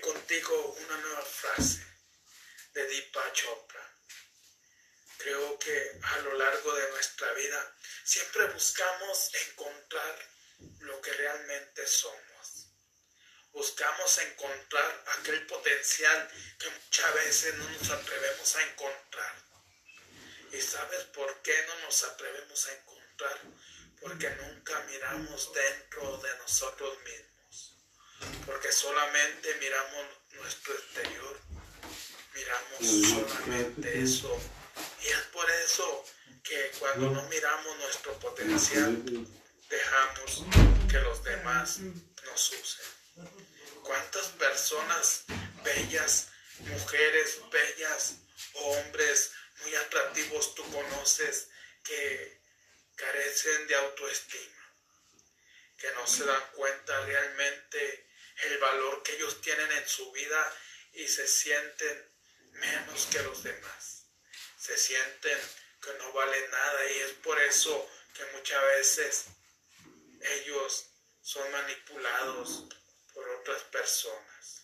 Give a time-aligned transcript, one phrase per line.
[0.00, 1.84] contigo una nueva frase
[2.72, 3.94] de Deepa Chopra.
[5.18, 10.18] Creo que a lo largo de nuestra vida siempre buscamos encontrar
[10.80, 12.68] lo que realmente somos.
[13.52, 19.34] Buscamos encontrar aquel potencial que muchas veces no nos atrevemos a encontrar.
[20.52, 23.40] ¿Y sabes por qué no nos atrevemos a encontrar?
[24.00, 27.35] Porque nunca miramos dentro de nosotros mismos.
[28.44, 31.40] Porque solamente miramos nuestro exterior.
[32.34, 34.40] Miramos solamente eso.
[35.02, 36.04] Y es por eso
[36.42, 39.02] que cuando no miramos nuestro potencial,
[39.68, 40.44] dejamos
[40.88, 42.86] que los demás nos usen.
[43.82, 45.24] ¿Cuántas personas
[45.64, 46.28] bellas,
[46.60, 48.16] mujeres bellas,
[48.54, 51.48] hombres muy atractivos tú conoces
[51.82, 52.40] que
[52.94, 54.72] carecen de autoestima?
[55.78, 58.05] Que no se dan cuenta realmente
[58.42, 60.56] el valor que ellos tienen en su vida
[60.92, 62.10] y se sienten
[62.52, 64.06] menos que los demás.
[64.58, 65.38] Se sienten
[65.82, 69.26] que no valen nada y es por eso que muchas veces
[70.20, 70.86] ellos
[71.22, 72.64] son manipulados
[73.12, 74.62] por otras personas,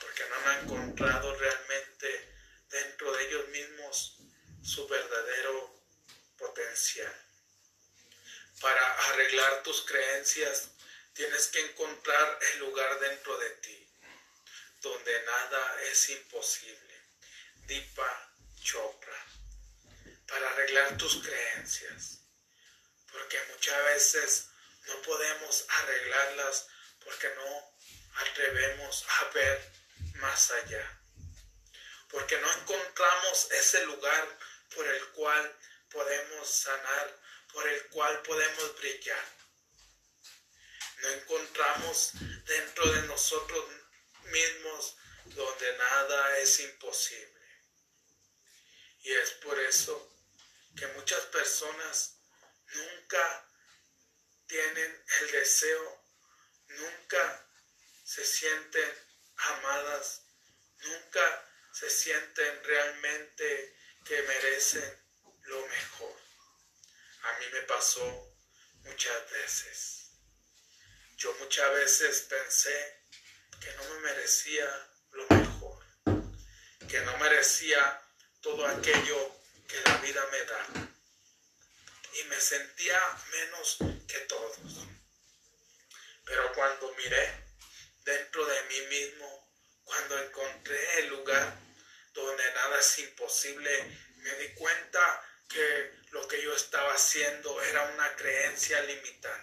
[0.00, 2.34] porque no han encontrado realmente
[2.68, 4.16] dentro de ellos mismos
[4.62, 5.82] su verdadero
[6.36, 7.14] potencial.
[8.60, 10.70] Para arreglar tus creencias,
[11.18, 13.90] tienes que encontrar el lugar dentro de ti,
[14.80, 16.94] donde nada es imposible.
[17.66, 19.26] Dipa Chopra.
[20.28, 22.20] Para arreglar tus creencias,
[23.10, 24.48] porque muchas veces
[24.86, 26.68] no podemos arreglarlas
[27.04, 27.74] porque no
[28.20, 29.72] atrevemos a ver
[30.20, 31.00] más allá.
[32.10, 34.38] Porque no encontramos ese lugar
[34.72, 35.58] por el cual
[35.90, 37.20] podemos sanar,
[37.52, 39.47] por el cual podemos brillar.
[41.00, 42.12] No encontramos
[42.46, 43.64] dentro de nosotros
[44.24, 44.96] mismos
[45.26, 47.38] donde nada es imposible.
[49.02, 50.14] Y es por eso
[50.76, 52.18] que muchas personas
[52.74, 53.48] nunca
[54.46, 56.04] tienen el deseo,
[56.68, 57.46] nunca
[58.04, 58.90] se sienten
[59.36, 60.22] amadas,
[60.80, 65.06] nunca se sienten realmente que merecen
[65.42, 66.16] lo mejor.
[67.22, 68.34] A mí me pasó
[68.84, 70.07] muchas veces.
[71.18, 73.02] Yo muchas veces pensé
[73.60, 74.64] que no me merecía
[75.10, 75.84] lo mejor,
[76.88, 78.00] que no merecía
[78.40, 79.34] todo aquello
[79.66, 80.66] que la vida me da
[82.14, 83.00] y me sentía
[83.32, 84.58] menos que todos.
[86.24, 87.34] Pero cuando miré
[88.04, 89.50] dentro de mí mismo,
[89.82, 91.52] cuando encontré el lugar
[92.12, 93.84] donde nada es imposible,
[94.18, 99.37] me di cuenta que lo que yo estaba haciendo era una creencia limitante.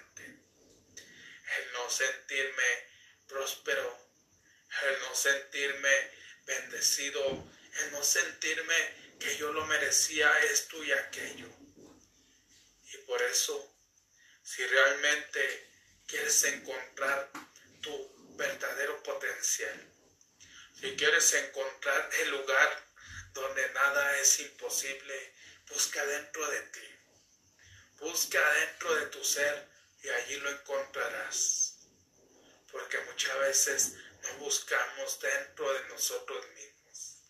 [1.96, 2.90] Sentirme
[3.26, 3.98] próspero,
[4.84, 6.12] el no sentirme
[6.46, 7.24] bendecido,
[7.80, 8.76] el no sentirme
[9.18, 11.48] que yo lo merecía esto y aquello.
[12.92, 13.78] Y por eso,
[14.44, 15.72] si realmente
[16.06, 17.32] quieres encontrar
[17.82, 19.82] tu verdadero potencial,
[20.78, 22.86] si quieres encontrar el lugar
[23.32, 25.34] donde nada es imposible,
[25.70, 26.90] busca dentro de ti.
[28.00, 29.66] Busca dentro de tu ser
[30.04, 31.75] y allí lo encontrarás.
[32.75, 37.22] Porque muchas veces no buscamos dentro de nosotros mismos.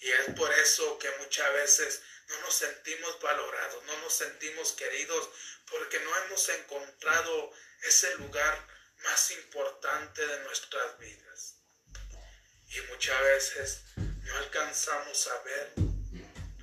[0.00, 5.30] Y es por eso que muchas veces no nos sentimos valorados, no nos sentimos queridos,
[5.70, 7.52] porque no hemos encontrado
[7.84, 8.66] ese lugar
[9.04, 11.54] más importante de nuestras vidas.
[12.68, 15.74] Y muchas veces no alcanzamos a ver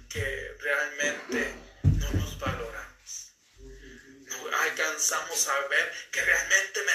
[0.09, 3.31] que realmente no nos valoramos.
[3.57, 6.52] No alcanzamos a ver que realmente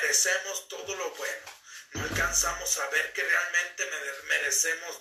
[0.08, 1.46] merecemos todo lo bueno.
[1.92, 3.84] No alcanzamos a ver que realmente
[4.26, 4.98] merecemos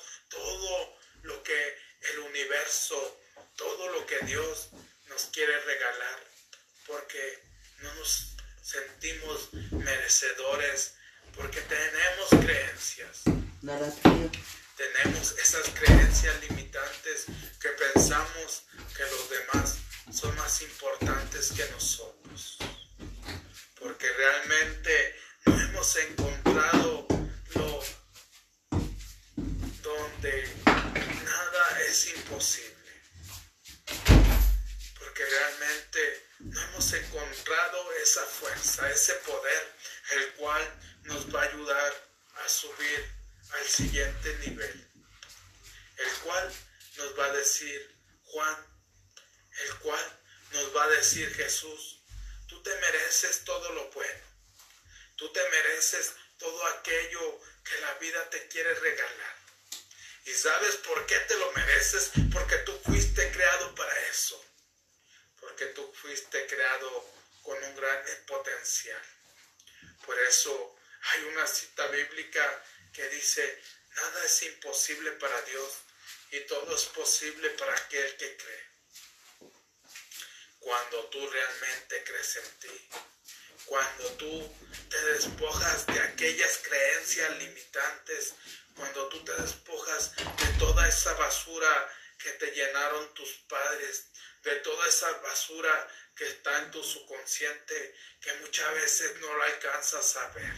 [46.28, 46.54] cual
[46.98, 47.96] nos va a decir
[48.26, 48.58] Juan,
[49.64, 50.20] el cual
[50.52, 52.02] nos va a decir Jesús,
[52.48, 54.26] tú te mereces todo lo bueno,
[55.16, 59.36] tú te mereces todo aquello que la vida te quiere regalar.
[60.26, 62.12] ¿Y sabes por qué te lo mereces?
[62.34, 64.44] Porque tú fuiste creado para eso.
[65.40, 67.10] Porque tú fuiste creado
[67.44, 69.02] con un gran potencial.
[70.06, 73.64] Por eso hay una cita bíblica que dice,
[73.96, 75.88] nada es imposible para Dios
[76.32, 78.68] y todo es posible para aquel que cree.
[80.60, 82.90] Cuando tú realmente crees en ti,
[83.66, 84.56] cuando tú
[84.90, 88.34] te despojas de aquellas creencias limitantes,
[88.76, 94.08] cuando tú te despojas de toda esa basura que te llenaron tus padres,
[94.44, 100.16] de toda esa basura que está en tu subconsciente, que muchas veces no lo alcanzas
[100.18, 100.54] a ver.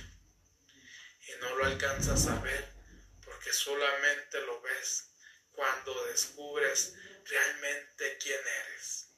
[1.27, 2.79] Y no lo alcanzas a ver
[3.23, 5.09] porque solamente lo ves
[5.59, 6.93] cuando descubres
[7.25, 9.09] realmente quién eres,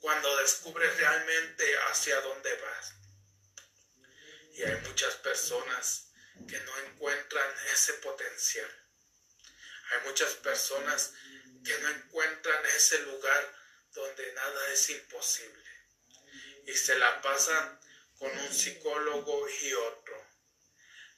[0.00, 2.94] cuando descubres realmente hacia dónde vas.
[4.54, 6.08] Y hay muchas personas
[6.48, 8.68] que no encuentran ese potencial.
[9.92, 11.12] Hay muchas personas
[11.64, 13.54] que no encuentran ese lugar
[13.92, 15.64] donde nada es imposible.
[16.66, 17.80] Y se la pasan
[18.18, 20.26] con un psicólogo y otro.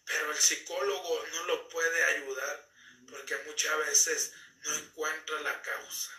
[0.04, 2.68] Pero el psicólogo no lo puede ayudar
[3.08, 4.32] porque muchas veces
[4.66, 6.12] no encuentra la causa.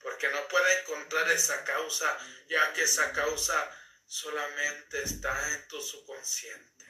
[0.00, 2.18] Porque no puede encontrar esa causa,
[2.48, 3.76] ya que esa causa
[4.06, 6.86] solamente está en tu subconsciente.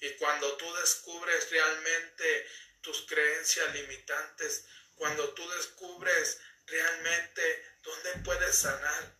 [0.00, 2.46] Y cuando tú descubres realmente
[2.80, 4.64] tus creencias limitantes,
[4.96, 9.16] cuando tú descubres realmente dónde puedes sanar,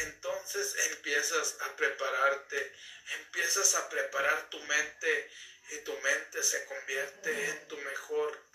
[0.00, 2.72] entonces empiezas a prepararte,
[3.20, 5.30] empiezas a preparar tu mente
[5.70, 8.47] y tu mente se convierte en tu mejor.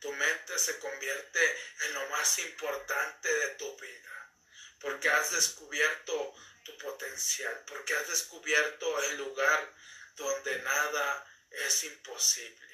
[0.00, 4.32] Tu mente se convierte en lo más importante de tu vida,
[4.80, 6.34] porque has descubierto
[6.64, 9.74] tu potencial, porque has descubierto el lugar
[10.14, 12.68] donde nada es imposible.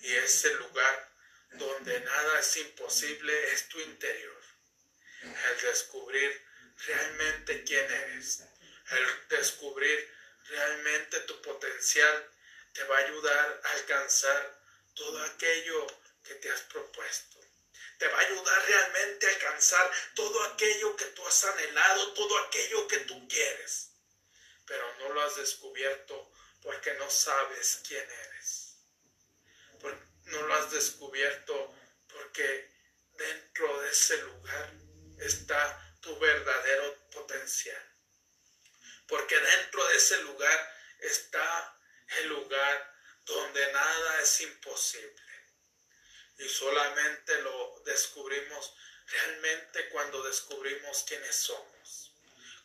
[0.00, 1.12] Y ese lugar
[1.52, 4.42] donde nada es imposible es tu interior.
[5.22, 6.44] El descubrir
[6.86, 8.42] realmente quién eres,
[8.90, 10.12] el descubrir
[10.48, 12.30] realmente tu potencial
[12.72, 14.61] te va a ayudar a alcanzar
[14.94, 15.86] todo aquello
[16.22, 17.38] que te has propuesto.
[17.98, 22.88] Te va a ayudar realmente a alcanzar todo aquello que tú has anhelado, todo aquello
[22.88, 23.92] que tú quieres
[24.72, 28.78] pero no lo has descubierto porque no sabes quién eres.
[30.24, 31.74] no lo has descubierto
[32.08, 32.70] porque
[33.12, 34.72] dentro de ese lugar
[35.18, 37.82] está tu verdadero potencial.
[39.06, 41.78] Porque dentro de ese lugar está
[42.18, 42.94] el lugar
[43.26, 45.22] donde nada es imposible.
[46.38, 48.74] Y solamente lo descubrimos
[49.06, 52.12] realmente cuando descubrimos quiénes somos.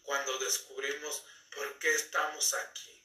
[0.04, 3.04] Cuando descubrimos por qué estamos aquí.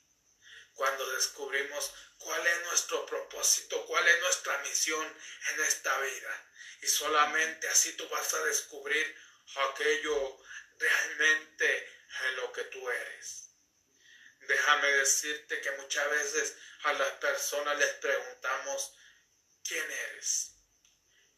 [0.75, 5.19] Cuando descubrimos cuál es nuestro propósito, cuál es nuestra misión
[5.51, 6.51] en esta vida.
[6.83, 9.17] Y solamente así tú vas a descubrir
[9.57, 10.39] aquello
[10.79, 11.89] realmente
[12.25, 13.42] en lo que tú eres.
[14.47, 18.95] Déjame decirte que muchas veces a las personas les preguntamos,
[19.65, 20.57] ¿quién eres?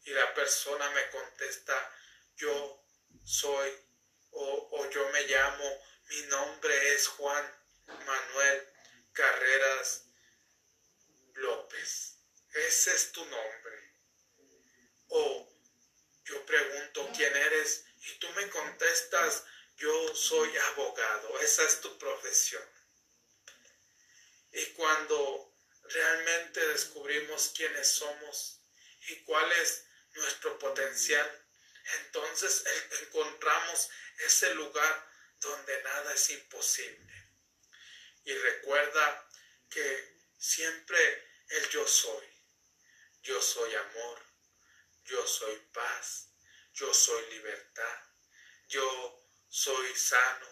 [0.03, 1.91] Y la persona me contesta,
[2.35, 2.83] yo
[3.23, 3.71] soy
[4.31, 7.51] o, o yo me llamo mi nombre es Juan
[7.87, 8.67] Manuel
[9.11, 10.05] Carreras
[11.33, 12.17] López.
[12.53, 13.93] Ese es tu nombre.
[15.07, 15.51] O
[16.25, 19.45] yo pregunto quién eres y tú me contestas,
[19.77, 21.39] yo soy abogado.
[21.39, 22.63] Esa es tu profesión.
[24.51, 28.59] Y cuando realmente descubrimos quiénes somos
[29.07, 31.47] y cuál es nuestro potencial,
[32.03, 32.65] entonces
[33.01, 33.89] encontramos
[34.25, 37.13] ese lugar donde nada es imposible.
[38.25, 39.29] Y recuerda
[39.69, 40.99] que siempre
[41.47, 42.25] el yo soy.
[43.21, 44.19] Yo soy amor,
[45.05, 46.29] yo soy paz,
[46.73, 47.99] yo soy libertad,
[48.67, 50.47] yo soy sano,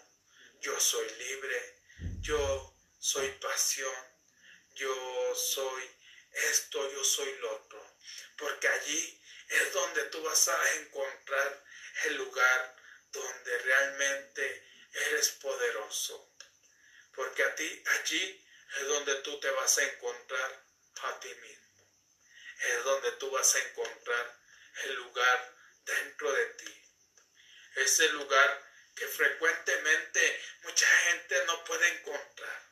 [0.61, 1.81] yo soy libre,
[2.21, 3.95] yo soy pasión,
[4.73, 6.02] yo soy
[6.33, 7.97] esto, yo soy lo otro.
[8.37, 11.63] Porque allí es donde tú vas a encontrar
[12.05, 12.75] el lugar
[13.11, 16.33] donde realmente eres poderoso,
[17.13, 18.45] porque a ti allí
[18.77, 20.65] es donde tú te vas a encontrar
[21.03, 21.87] a ti mismo,
[22.59, 24.39] es donde tú vas a encontrar
[24.85, 26.83] el lugar dentro de ti,
[27.75, 32.63] ese lugar que frecuentemente mucha gente no puede encontrar.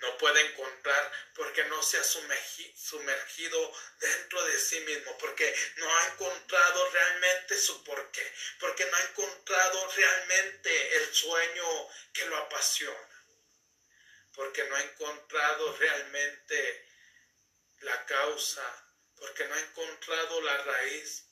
[0.00, 6.06] No puede encontrar porque no se ha sumergido dentro de sí mismo, porque no ha
[6.08, 13.10] encontrado realmente su porqué, porque no ha encontrado realmente el sueño que lo apasiona.
[14.34, 16.88] porque no ha encontrado realmente
[17.82, 18.66] la causa,
[19.16, 21.26] porque no ha encontrado la raíz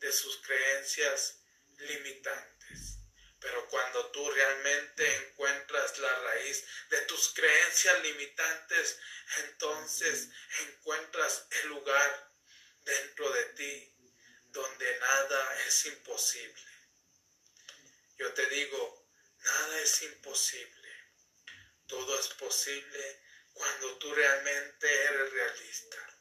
[0.00, 1.36] de sus creencias
[1.78, 2.99] limitantes.
[3.40, 8.98] Pero cuando tú realmente encuentras la raíz de tus creencias limitantes,
[9.44, 10.28] entonces
[10.68, 12.32] encuentras el lugar
[12.82, 13.94] dentro de ti
[14.46, 16.70] donde nada es imposible.
[18.18, 20.88] Yo te digo, nada es imposible.
[21.86, 26.20] Todo es posible cuando tú realmente eres realista.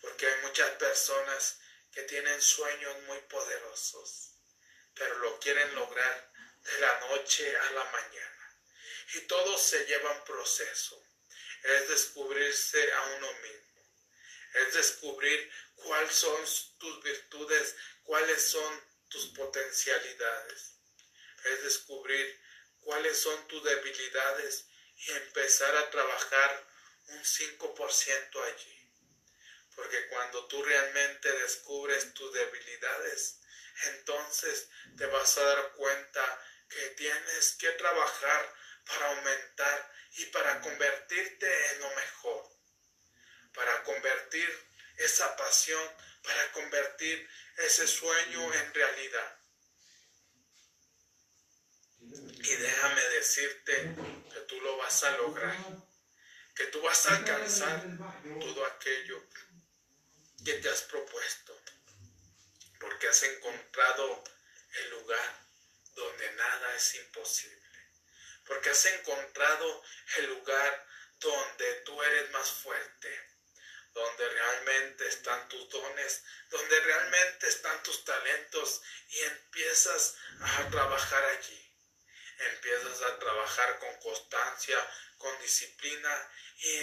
[0.00, 1.58] Porque hay muchas personas
[1.92, 4.34] que tienen sueños muy poderosos,
[4.94, 6.27] pero lo quieren lograr
[7.28, 8.56] noche a la mañana.
[9.14, 11.02] Y todo se lleva un proceso.
[11.62, 13.92] Es descubrirse a uno mismo.
[14.54, 16.44] Es descubrir cuáles son
[16.78, 20.74] tus virtudes, cuáles son tus potencialidades.
[21.44, 22.40] Es descubrir
[22.80, 24.64] cuáles son tus debilidades
[24.96, 26.66] y empezar a trabajar
[27.08, 28.90] un 5% allí.
[29.76, 33.38] Porque cuando tú realmente descubres tus debilidades,
[33.96, 38.54] entonces te vas a dar cuenta que tienes que trabajar
[38.86, 42.48] para aumentar y para convertirte en lo mejor,
[43.54, 45.82] para convertir esa pasión,
[46.22, 49.38] para convertir ese sueño en realidad.
[52.00, 53.94] Y déjame decirte
[54.32, 55.56] que tú lo vas a lograr,
[56.54, 57.82] que tú vas a alcanzar
[58.40, 59.22] todo aquello
[60.44, 61.60] que te has propuesto,
[62.80, 64.24] porque has encontrado
[64.80, 65.48] el lugar
[65.94, 67.68] donde nada es imposible,
[68.46, 69.82] porque has encontrado
[70.18, 70.86] el lugar
[71.18, 73.28] donde tú eres más fuerte,
[73.92, 81.64] donde realmente están tus dones, donde realmente están tus talentos y empiezas a trabajar allí.
[82.52, 84.78] Empiezas a trabajar con constancia,
[85.16, 86.76] con disciplina y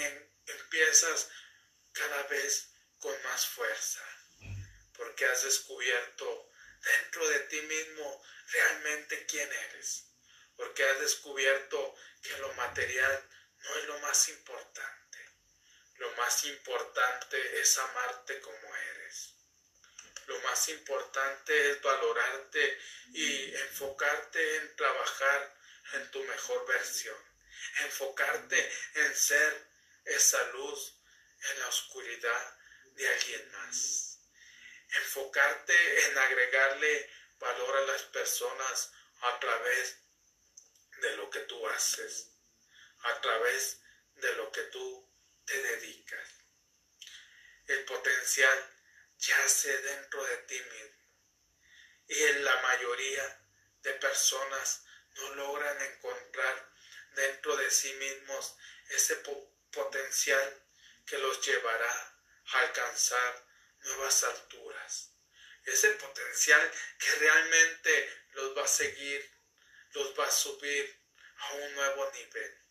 [0.48, 1.30] empiezas
[1.94, 4.04] cada vez con más fuerza,
[4.92, 6.50] porque has descubierto
[6.82, 7.25] dentro de
[7.56, 10.08] ti mismo realmente quién eres,
[10.58, 15.18] porque has descubierto que lo material no es lo más importante,
[15.96, 19.32] lo más importante es amarte como eres.
[20.28, 22.80] Lo más importante es valorarte
[23.14, 25.56] y enfocarte en trabajar
[25.94, 27.18] en tu mejor versión,
[27.84, 29.68] enfocarte en ser
[30.04, 30.96] esa luz
[31.52, 32.58] en la oscuridad
[32.96, 34.20] de alguien más.
[34.90, 37.10] Enfocarte en agregarle
[37.40, 39.98] valor a las personas a través
[41.02, 42.32] de lo que tú haces,
[43.00, 43.82] a través
[44.16, 45.10] de lo que tú
[45.46, 46.30] te dedicas.
[47.68, 48.72] El potencial
[49.18, 51.06] yace dentro de ti mismo
[52.08, 53.42] y en la mayoría
[53.82, 54.84] de personas
[55.16, 56.72] no logran encontrar
[57.16, 58.56] dentro de sí mismos
[58.90, 59.16] ese
[59.72, 60.64] potencial
[61.06, 62.16] que los llevará
[62.54, 63.46] alcanzar
[63.80, 64.65] nuevas alturas.
[65.66, 69.32] Ese potencial que realmente los va a seguir,
[69.94, 71.02] los va a subir
[71.38, 72.62] a un nuevo nivel.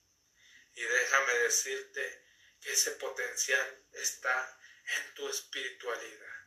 [0.74, 2.24] Y déjame decirte
[2.60, 4.58] que ese potencial está
[4.96, 6.46] en tu espiritualidad,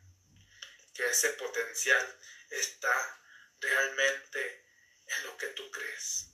[0.93, 3.21] que ese potencial está
[3.59, 4.65] realmente
[5.05, 6.27] en lo que tú crees.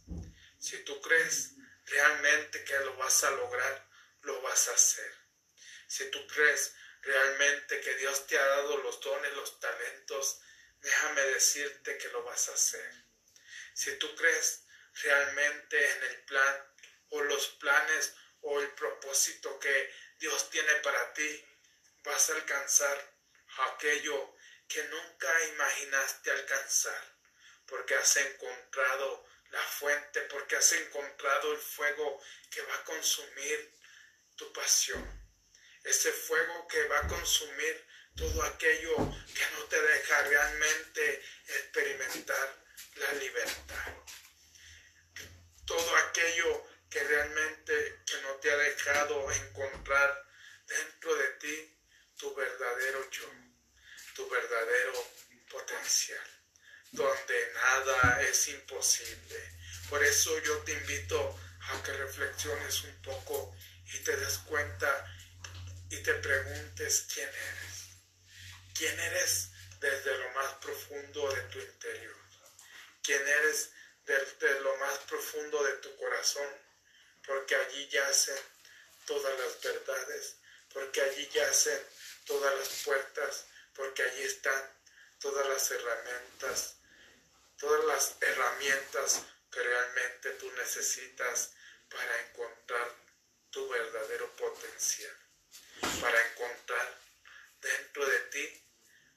[0.59, 1.51] Si tú crees
[1.85, 3.89] realmente que lo vas a lograr,
[4.21, 5.13] lo vas a hacer.
[5.87, 9.59] Si tú crees realmente que Dios te ha dado los dones, los
[10.81, 13.05] déjame decirte que lo vas a hacer.
[13.73, 14.63] Si tú crees
[15.01, 16.73] realmente en el plan
[17.09, 21.45] o los planes o el propósito que Dios tiene para ti,
[22.03, 23.15] vas a alcanzar
[23.57, 24.35] aquello
[24.67, 27.17] que nunca imaginaste alcanzar,
[27.65, 33.73] porque has encontrado la fuente, porque has encontrado el fuego que va a consumir
[34.35, 35.23] tu pasión
[35.83, 38.95] ese fuego que va a consumir todo aquello
[39.33, 42.63] que no te deja realmente experimentar
[42.95, 43.93] la libertad.
[45.65, 50.25] Todo aquello que realmente que no te ha dejado encontrar
[50.67, 51.77] dentro de ti
[52.17, 53.29] tu verdadero yo,
[54.15, 54.93] tu verdadero
[55.49, 56.27] potencial,
[56.91, 59.37] donde nada es imposible.
[59.89, 61.39] Por eso yo te invito
[61.71, 63.55] a que reflexiones un poco
[63.85, 65.17] y te des cuenta
[65.89, 67.72] y te preguntes quién eres.
[68.75, 69.49] ¿Quién eres
[69.79, 72.15] desde lo más profundo de tu interior?
[73.03, 73.69] ¿Quién eres
[74.05, 76.49] desde lo más profundo de tu corazón?
[77.25, 78.39] Porque allí yacen
[79.05, 80.37] todas las verdades,
[80.73, 81.79] porque allí yacen
[82.25, 84.73] todas las puertas, porque allí están
[85.19, 86.77] todas las herramientas,
[87.59, 91.51] todas las herramientas que realmente tú necesitas
[91.89, 92.91] para encontrar
[93.51, 95.15] tu verdadero potencial,
[96.01, 96.97] para encontrar
[97.61, 98.63] dentro de ti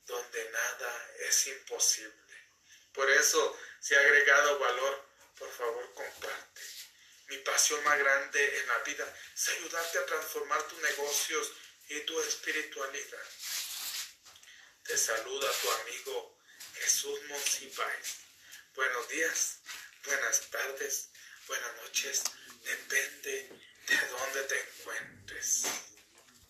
[0.06, 2.12] donde nada es imposible.
[2.92, 5.06] Por eso, si ha agregado valor,
[5.38, 6.62] por favor comparte.
[7.28, 11.52] Mi pasión más grande en la vida es ayudarte a transformar tus negocios
[11.88, 13.26] y tu espiritualidad.
[14.84, 16.38] Te saluda tu amigo
[16.74, 18.16] Jesús Monsiváis.
[18.74, 19.58] Buenos días,
[20.04, 21.08] buenas tardes,
[21.48, 22.22] buenas noches,
[22.62, 23.50] depende
[23.88, 25.64] de dónde te encuentres.